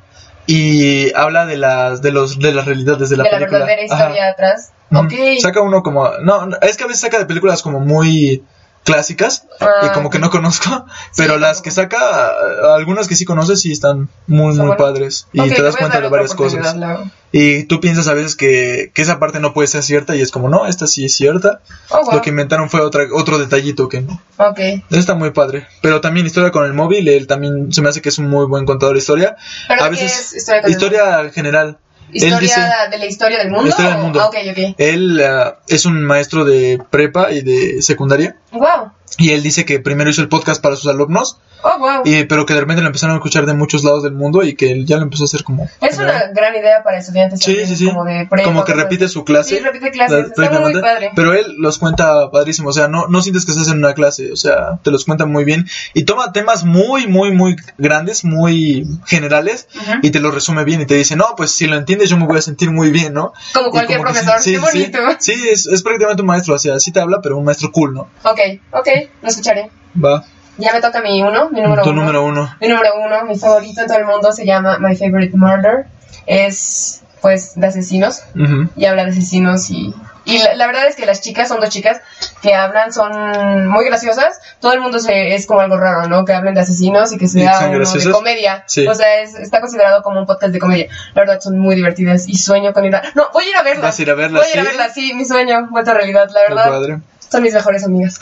[0.47, 3.59] y habla de las, de los, de las realidades de la de la película.
[3.61, 4.05] verdadera Ajá.
[4.05, 4.73] historia atrás.
[4.93, 5.13] Ok.
[5.41, 8.45] Saca uno como, no, es que a veces saca de películas como muy
[8.85, 10.85] clásicas Ah, y como que no conozco,
[11.17, 12.33] pero Sí, las que saca,
[12.75, 16.35] algunas que sí conoces sí están muy, muy padres y te das cuenta de varias
[16.35, 16.77] cosas.
[16.77, 17.11] luego.
[17.37, 20.31] Y tú piensas a veces que, que esa parte no puede ser cierta y es
[20.31, 21.61] como, no, esta sí es cierta.
[21.91, 22.15] Oh, wow.
[22.15, 24.23] Lo que inventaron fue otra, otro detallito que no.
[24.37, 24.59] Ok.
[24.59, 25.67] Eso está muy padre.
[25.83, 28.47] Pero también historia con el móvil, él también se me hace que es un muy
[28.47, 29.37] buen contador de historia.
[29.67, 31.79] ¿Pero a veces, historia general.
[32.15, 33.69] ¿Historia dice, de la historia del mundo?
[33.69, 34.21] Historia del mundo.
[34.21, 34.75] Ah, Ok, ok.
[34.79, 38.37] él ah, es un maestro de prepa y de secundaria.
[38.53, 38.93] Wow.
[39.19, 42.03] Y él dice que primero hizo el podcast para sus alumnos, Oh, wow.
[42.05, 44.55] y, pero que de repente lo empezaron a escuchar de muchos lados del mundo y
[44.55, 45.67] que él ya lo empezó a hacer como...
[45.81, 47.41] Es una gran idea para estudiantes.
[47.41, 47.87] Sí, también, sí, sí.
[47.87, 49.15] Como, de Como que repite así.
[49.15, 49.57] su clase.
[49.57, 50.13] Sí, repite clases.
[50.13, 51.11] La- Está muy prácticamente, padre.
[51.17, 54.31] Pero él los cuenta padrísimo, o sea, no, no sientes que estás en una clase,
[54.31, 55.67] o sea, te los cuenta muy bien.
[55.95, 59.67] Y toma temas muy, muy, muy grandes, muy generales,
[60.03, 62.27] y te los resume bien y te dice, no, pues si lo entiendes yo me
[62.27, 63.33] voy a sentir muy bien, ¿no?
[63.55, 64.43] Como cualquier como que profesor.
[64.43, 64.79] sí, Qué sí, sí.
[64.93, 64.99] bonito.
[65.19, 67.95] Sí, es, es prácticamente un maestro, o sea, sí te habla, pero un maestro cool,
[67.95, 68.01] ¿no?
[68.25, 68.41] Ok,
[68.73, 68.89] ok.
[69.23, 69.71] Lo escucharé.
[70.03, 70.25] Va,
[70.59, 72.01] Ya me toca mi uno, mi número tu uno.
[72.03, 72.55] número uno.
[72.61, 75.87] Mi número uno, mi favorito en todo el mundo, se llama My Favorite Murder.
[76.27, 78.23] Es, pues, de asesinos.
[78.35, 78.69] Ujú.
[78.77, 79.95] y habla de asesinos y...
[80.27, 82.01] Y la, la verdad es que las chicas, son dos chicas
[82.41, 84.41] que hablan, son muy graciosas.
[84.59, 86.25] Todo el mundo se, es como algo raro, ¿no?
[86.25, 88.65] Que hablen de asesinos y que ¿Y sea uno de comedia.
[88.67, 88.87] Sí.
[88.87, 90.87] O sea, es- está considerado como un podcast de comedia.
[91.15, 93.03] La verdad, son muy divertidas y sueño con ir a...
[93.15, 93.83] No, voy a ir a verlas.
[93.83, 94.69] ¿Vas a ir a verlas, Voy a ir a sí?
[94.79, 96.99] verlas, sí, mi sueño, vuelta a realidad, la verdad.
[97.31, 98.19] Son mis mejores amigas.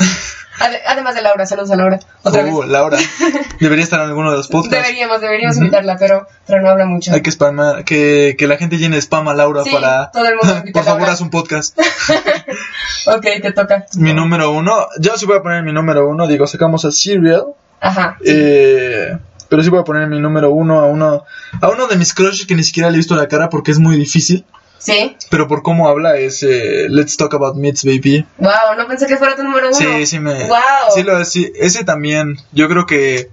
[0.59, 1.99] Ade- además de Laura, saludos a Laura.
[2.23, 2.69] Otra Uh, vez.
[2.71, 2.99] Laura.
[3.61, 4.87] Debería estar en alguno de los podcasts.
[4.87, 7.13] Deberíamos, deberíamos invitarla, pero, pero no habla mucho.
[7.13, 10.11] Hay que spamar, que, que la gente llene spam a Laura Sí, para...
[10.11, 11.79] todo el mundo Por favor, haz un podcast.
[13.07, 13.87] Ok, te toca.
[13.97, 17.47] Mi número uno, yo sí voy a poner mi número uno, digo, sacamos a Serial,
[17.81, 18.17] Ajá.
[18.25, 19.17] eh,
[19.49, 21.25] pero sí voy a poner mi número uno a uno,
[21.61, 23.79] a uno de mis crushes que ni siquiera le he visto la cara porque es
[23.81, 24.45] muy difícil,
[24.83, 25.17] Sí.
[25.31, 28.27] pero por cómo habla es eh, Let's Talk About Meats Baby.
[28.39, 29.77] Wow, no pensé que fuera tu número uno.
[29.77, 30.49] Sí, sí me...
[30.49, 30.59] Wow.
[30.95, 33.31] Sí, lo, sí, ese también, yo creo que,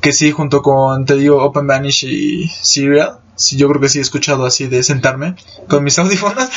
[0.00, 3.98] que sí, junto con, te digo, Open Vanish y Serial, sí, yo creo que sí
[3.98, 5.34] he escuchado así de sentarme
[5.68, 6.48] con mis audífonos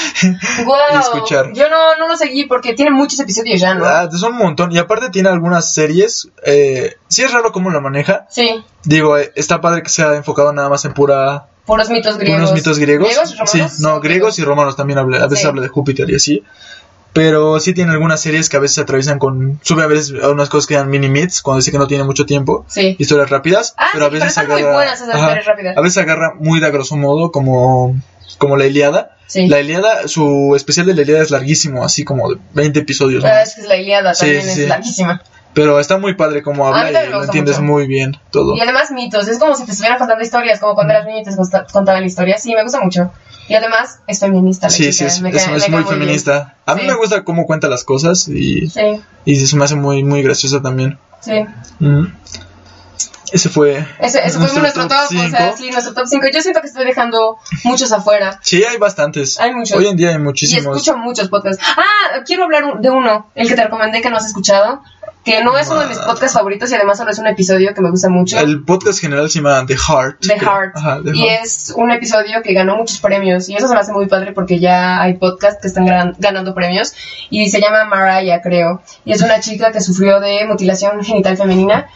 [0.66, 0.76] Wow.
[0.94, 1.52] y escuchar.
[1.54, 3.86] Yo no, no lo seguí porque tiene muchos episodios ya, ¿no?
[3.86, 4.72] Ah, son un montón.
[4.72, 6.30] Y aparte tiene algunas series.
[6.46, 8.28] Eh, sí es raro cómo lo maneja.
[8.30, 8.64] Sí.
[8.84, 11.48] Digo, eh, está padre que sea enfocado nada más en pura...
[11.70, 12.40] Puros mitos griegos.
[12.42, 13.08] Unos mitos griegos.
[13.08, 13.74] ¿Griegos y romanos?
[13.74, 15.48] Sí, no, griegos y romanos también habla, a veces Sí.
[15.48, 16.44] habla de Júpiter y así.
[17.12, 19.60] Pero sí tiene algunas series que a veces se atraviesan con...
[19.64, 22.04] Sube a veces a unas cosas que dan mini meets, cuando dice que no tiene
[22.04, 22.66] mucho tiempo.
[22.68, 22.96] Sí.
[23.00, 23.74] Historias rápidas.
[23.78, 24.74] Ah, pero a sí, pero veces muy agarra...
[24.74, 25.78] buenas esas ajá, historias rápidas.
[25.78, 27.96] a veces agarra muy de a grosso modo, como,
[28.38, 29.16] como la Iliada.
[29.26, 29.48] Sí.
[29.48, 33.24] La Iliada, su especial de la Iliada es larguísimo, así como de 20 episodios.
[33.24, 33.36] La ¿no?
[33.36, 34.66] verdad es que la Iliada también sí, es sí.
[34.68, 35.22] larguísima.
[35.54, 37.72] Pero está muy padre como habla y lo entiendes mucho.
[37.74, 38.56] muy bien todo.
[38.56, 41.24] Y además mitos, es como si te estuvieran contando historias, como cuando eras niño y
[41.24, 41.32] te
[41.74, 42.42] contaban historias.
[42.44, 43.12] Sí, me gusta mucho.
[43.48, 46.00] Y además es feminista Sí, chica, sí, es, me es- cae- es me muy bien.
[46.00, 46.56] feminista.
[46.68, 46.88] A mí Sí.
[46.88, 50.62] me gusta cómo cuenta las cosas y, Sí, y se me hace muy, muy graciosa
[50.62, 51.00] también.
[51.22, 51.46] sí.
[51.80, 52.06] Mm.
[53.32, 53.86] Ese fue.
[54.00, 55.30] Ese, ese fue nuestro top, o cinco.
[55.38, 56.26] sea, sí, nuestro top 5.
[56.34, 58.40] Yo siento que estoy dejando muchos afuera.
[58.42, 59.40] Sí, hay bastantes.
[59.40, 59.78] Hay muchos.
[59.78, 60.76] Hoy en día hay Y muchísimos.
[60.78, 61.64] escucho muchos podcasts.
[61.78, 64.82] Ah, quiero hablar de uno, el que te recomendé que no has escuchado,
[65.24, 67.82] que no es uno de mis podcasts favoritos y además solo es un episodio que
[67.82, 68.40] me gusta mucho.
[68.40, 70.20] El podcast general se llama The Heart.
[70.22, 70.50] The creo.
[70.50, 70.78] Heart.
[70.78, 71.44] Ajá, The y Heart.
[71.44, 73.48] es un episodio que ganó muchos premios.
[73.50, 76.56] Y eso se me hace muy padre porque ya hay podcasts que están gran- ganando
[76.56, 76.94] premios.
[77.30, 78.82] Y se llama Mariah, creo.
[79.06, 81.88] Y es una chica que sufrió de mutilación genital femenina.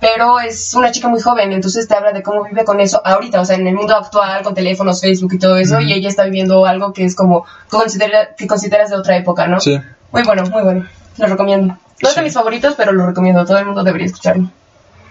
[0.00, 3.40] Pero es una chica muy joven, entonces te habla de cómo vive con eso ahorita,
[3.40, 6.24] o sea, en el mundo actual, con teléfonos, Facebook y todo eso, y ella está
[6.24, 9.60] viviendo algo que es como, que, considera, que consideras de otra época, ¿no?
[9.60, 9.80] Sí.
[10.10, 10.88] Muy bueno, muy bueno.
[11.18, 11.78] Lo recomiendo.
[12.02, 13.44] No es de mis favoritos, pero lo recomiendo.
[13.44, 14.50] Todo el mundo debería escucharlo.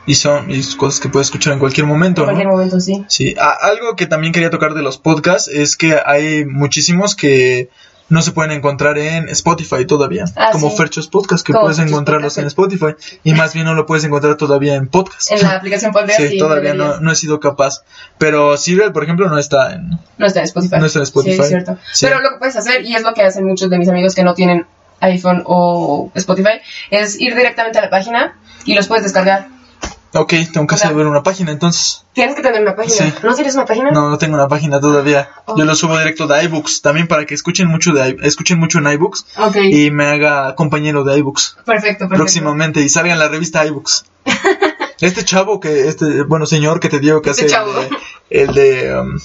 [0.05, 2.53] Y son y cosas que puedes escuchar en cualquier momento, En cualquier ¿no?
[2.53, 3.05] momento, sí.
[3.07, 3.35] Sí.
[3.61, 7.69] Algo que también quería tocar de los podcasts es que hay muchísimos que
[8.09, 10.25] no se pueden encontrar en Spotify todavía.
[10.35, 10.75] Ah, como sí.
[10.75, 12.47] Ferchos Podcast, que Como puedes Ferchos encontrarlos Podcast, en.
[12.47, 13.19] Spotify.
[13.23, 15.31] Y más bien no lo puedes encontrar todavía en podcast.
[15.31, 17.83] En la aplicación Podría Sí, sí, todavía no, no he sido capaz.
[18.17, 19.91] Pero Serial, por ejemplo, no está en...
[20.17, 20.75] No está en Spotify.
[20.77, 21.35] No está en Spotify.
[21.35, 21.77] Sí, es cierto.
[22.01, 24.23] Pero lo que puedes hacer, y es lo que hacen muchos de mis amigos que
[24.23, 24.65] no tienen
[25.01, 29.47] iPhone o Spotify, es ir directamente a la página y los puedes descargar.
[30.13, 32.03] Ok, tengo que O sea- saber una página entonces.
[32.13, 32.95] Tienes que tener una página.
[32.95, 33.13] Sí.
[33.23, 33.91] ¿No tienes una página?
[33.91, 35.29] No, no tengo una página todavía.
[35.55, 36.81] Yo lo subo directo de iBooks.
[36.81, 39.55] También para que escuchen mucho de i- escuchen mucho en iBooks Ok.
[39.71, 42.15] y me haga compañero de iBooks Perfecto, perfecto.
[42.15, 44.03] próximamente y salga en la revista iBooks.
[44.99, 47.71] Este chavo que este bueno señor que te digo que Este hace chavo.
[48.29, 49.19] el de, el de um,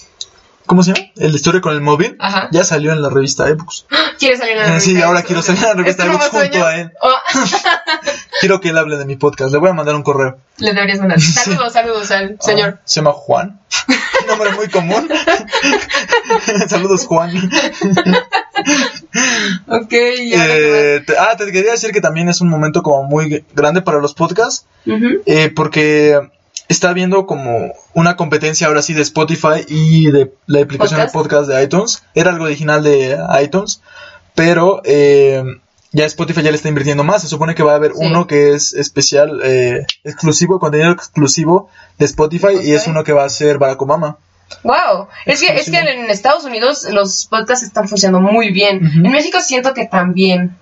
[0.67, 1.07] ¿cómo se llama?
[1.17, 2.17] El historia con el móvil.
[2.19, 2.49] Ajá.
[2.53, 3.87] Ya salió en la revista iBooks.
[4.19, 4.91] ¿Quieres salir en la revista?
[4.91, 6.67] sí, ahora quiero salir en la revista ¿Es tu iBooks nuevo junto sueño?
[6.67, 6.93] a él.
[7.01, 7.15] Oh,
[8.41, 9.53] Quiero que él hable de mi podcast.
[9.53, 10.39] Le voy a mandar un correo.
[10.59, 11.21] le deberías mandar.
[11.21, 12.75] Saludos, saludos al señor.
[12.79, 13.61] Ah, se llama Juan.
[14.23, 15.09] Un nombre muy común.
[16.69, 17.31] Saludos, Juan.
[19.69, 22.83] Ok, y ahora qué Eh, te- ah, te quería decir que también es un momento
[22.83, 24.67] como muy grande para los podcasts?
[24.87, 25.23] Ujú.
[25.27, 26.19] eh, porque
[26.69, 31.13] está habiendo como una competencia ahora sí de Spotify y de la aplicación ¿Podcast?
[31.15, 32.03] de podcast de iTunes.
[32.15, 33.81] Era algo original de iTunes,
[34.35, 35.43] pero eh,
[35.93, 37.23] ya Spotify ya le está invirtiendo más.
[37.23, 37.99] Se supone que va a haber Sí.
[38.05, 43.25] uno que es especial, eh, exclusivo, contenido exclusivo de Spotify y es uno que va
[43.25, 44.19] a ser Barack Obama.
[44.63, 48.81] Wow, es que, es que en Estados Unidos los podcasts están funcionando muy bien.
[49.05, 50.57] En México siento que también.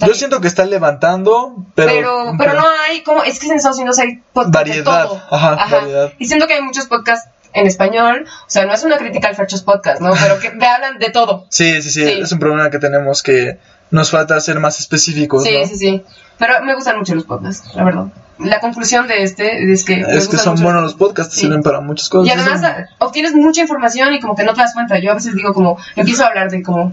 [0.00, 1.90] Yo siento que está levantando, pero...
[1.92, 5.22] pero, pero, no hay, como, es que en Estados Unidos hay podcasts Variedad, de todo.
[5.30, 6.12] ajá, variedad.
[6.18, 9.36] Y siento que hay muchos podcasts en español, o sea, no es una crítica al
[9.36, 10.12] Ferchos Podcast, ¿no?
[10.20, 11.46] Pero que te hablan de todo.
[11.50, 12.20] Sí, sí, sí, Sí.
[12.22, 13.58] es un problema que tenemos que
[13.92, 15.66] nos falta ser más específicos, Sí, ¿no?
[15.68, 16.02] sí, sí.
[16.36, 18.06] Pero me gustan mucho los podcasts, la verdad.
[18.40, 20.00] La conclusión de este es que...
[20.00, 21.42] Es que son mucho buenos los podcasts, Sí.
[21.42, 22.26] sirven para muchas cosas.
[22.26, 24.98] Y además obtienes mucha información y como que no te das cuenta.
[24.98, 26.92] Yo a veces digo como, empiezo a hablar de como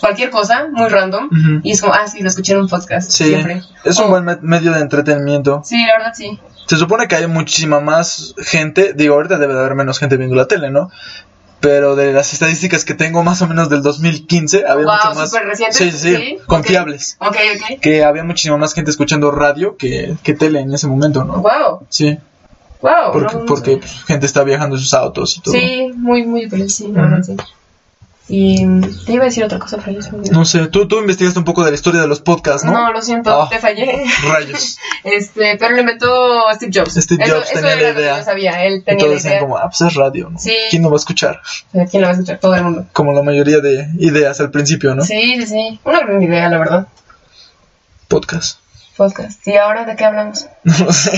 [0.00, 1.28] cualquier cosa, muy random,
[1.62, 3.10] y es como, ah, sí, lo escuché en un podcast.
[3.10, 3.62] Sí, Siempre.
[3.84, 5.62] es un Oh, buen me- medio de entretenimiento.
[5.64, 6.38] Sí, la verdad sí.
[6.66, 10.34] Se supone que hay muchísima más gente, digo, ahorita debe de haber menos gente viendo
[10.36, 10.90] la tele, ¿no?
[11.60, 15.32] Pero de las estadísticas que tengo más o menos del 2015, había Wow, mucho más...
[15.32, 15.76] recientes.
[15.76, 17.16] Sí, sí, sí, confiables.
[17.20, 17.80] Ok, ok.
[17.80, 21.34] Que había muchísima más gente escuchando radio que, que tele en ese momento, ¿no?
[21.40, 22.18] Wow, Sí,
[22.82, 22.92] wow.
[23.12, 23.76] porque, no, no porque sé.
[23.78, 25.54] pues, gente está viajando en sus autos y todo.
[25.54, 27.36] Sí, muy, muy útil, sí, sí.
[28.28, 28.56] Y
[29.06, 30.00] te iba a decir otra cosa, pero.
[30.32, 32.72] No sé, tú, tú investigaste un poco de la historia de los podcasts, ¿no?
[32.72, 33.48] No, lo siento, Ah.
[33.48, 34.02] te fallé.
[34.28, 34.78] Rayos.
[35.04, 36.94] Este, pero lo inventó Steve Jobs.
[36.94, 38.18] Steve Eso- Jobs eso tenía la era lo que idea.
[38.18, 39.40] yo sabía, él Y tenía todos la decían idea.
[39.42, 40.38] como, ah, pues es radio, ¿no?
[40.40, 40.56] Sí.
[40.70, 41.40] ¿Quién no va a escuchar?
[41.70, 42.38] ¿Quién lo va a escuchar?
[42.40, 42.86] Todo el mundo.
[42.92, 45.04] Como la mayoría de ideas al principio, ¿no?
[45.04, 45.80] Sí, sí, sí.
[45.84, 46.86] Una gran idea, la verdad.
[48.08, 48.58] Podcast.
[48.96, 49.46] Podcast.
[49.46, 50.46] ¿Y ahora de qué hablamos?
[50.64, 51.12] No lo sé.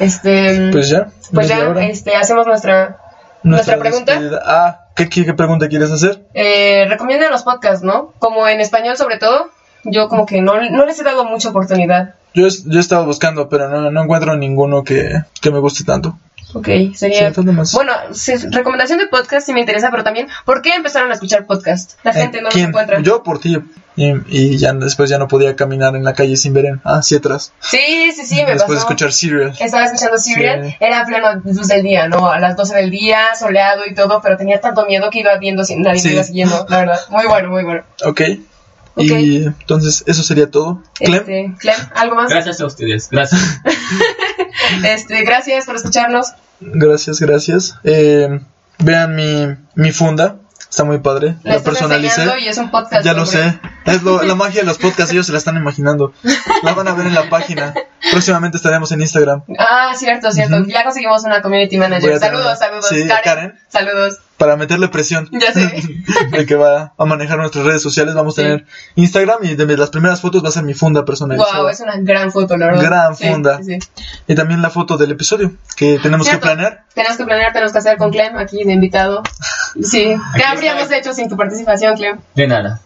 [0.00, 0.70] Este.
[0.72, 1.08] Pues ya.
[1.32, 2.98] pues ya, este, hacemos nuestra.
[3.42, 4.12] nuestra pregunta.
[4.14, 4.42] despedida.
[4.44, 6.26] Ah, ¿qué, qué, qué pregunta quieres hacer?
[6.34, 6.84] Eh,
[7.30, 8.12] los podcasts, ¿no?
[8.18, 9.48] Como en español, sobre todo.
[9.84, 12.14] Yo, como que no, no les he dado mucha oportunidad.
[12.34, 15.84] Yo, he- yo he estado buscando, pero no, no encuentro ninguno que, que me guste
[15.84, 16.18] tanto.
[16.54, 17.32] Ok, sería.
[17.34, 17.42] Sí.
[17.74, 21.44] Bueno, sí, recomendación de podcast sí me interesa, pero también, ¿por qué empezaron a escuchar
[21.46, 21.92] podcast?
[22.04, 22.68] La gente Eh, no los ¿quién?
[22.68, 23.00] encuentra.
[23.00, 23.58] Yo por ti.
[23.96, 26.98] Y, y ya después ya no podía caminar en la calle sin ver en, ah,
[26.98, 27.52] hacia atrás.
[27.60, 28.78] Sí, sí, sí, me después de pasó.
[28.78, 29.52] escuchar Serial.
[29.58, 30.76] Estaba escuchando Serial, Sí.
[30.78, 32.30] era pleno luz del día, ¿no?
[32.30, 35.64] A las 12 del día, soleado y todo, pero tenía tanto miedo que iba viendo
[35.64, 37.00] sin nadie me iba siguiendo, la verdad.
[37.10, 37.82] Muy bueno, muy bueno.
[38.04, 38.20] Ok.
[38.98, 39.04] Ok.
[39.18, 40.82] Y entonces eso sería todo.
[40.94, 42.28] Clem, Este, Clem, ¿algo más?
[42.30, 43.60] Gracias a ustedes, gracias.
[44.84, 46.32] Este, gracias por escucharnos.
[46.60, 47.76] gracias, gracias.
[47.84, 48.40] Eh,
[48.78, 50.36] vean mi, mi funda.
[50.68, 51.36] Está muy padre.
[51.42, 52.22] La La estás personalicé.
[52.40, 53.04] y es un podcast.
[53.04, 53.58] Ya lo sé.
[53.86, 56.12] Es lo- la magia de los podcasts, ellos se la están imaginando.
[56.62, 57.72] La van a ver en la página.
[58.10, 60.64] Próximamente estaremos en Instagram Ah, cierto, cierto.
[60.66, 62.14] Ya conseguimos una community manager.
[62.14, 62.86] a Saludos, saludos.
[62.88, 63.58] Sí, Karen, Karen.
[63.68, 64.18] Saludos.
[64.36, 65.28] para meterle presión.
[65.32, 65.82] Ya sé.
[66.30, 68.14] de que va a manejar nuestras redes sociales.
[68.14, 68.42] Vamos a Sí.
[68.42, 71.60] tener Instagram y de las primeras fotos va a ser mi funda personalizada.
[71.60, 72.82] Wow, es una gran foto, la verdad.
[72.82, 73.58] Gran Sí, funda.
[73.62, 73.88] sí, sí.
[74.28, 76.40] Y también la foto del episodio que tenemos Cierto.
[76.48, 76.84] que planear.
[76.94, 79.22] Tenemos que planear, tenemos que hacer con Clem aquí de invitado.
[79.82, 80.14] Sí.
[80.34, 82.18] ¿Qué habríamos hecho sin tu participación, Clem?
[82.34, 82.80] De nada.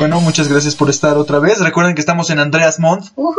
[0.00, 1.60] Bueno, muchas gracias por estar otra vez.
[1.60, 3.08] Recuerden que estamos en Andreas Month.
[3.16, 3.36] Ujú.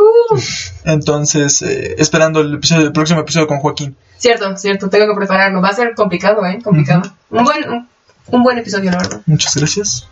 [0.84, 3.96] Entonces, eh, esperando el, episodio- el próximo episodio con Joaquín.
[4.16, 5.60] Cierto, cierto, tengo que prepararlo.
[5.60, 6.60] Va a ser complicado, ¿eh?
[6.62, 7.02] Complicado.
[7.30, 7.88] Un buen un,
[8.28, 9.20] un buen episodio, la verdad.
[9.26, 10.08] Muchas gracias.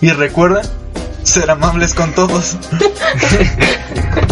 [0.00, 0.62] Y recuerda
[1.24, 2.56] ser amables con todos.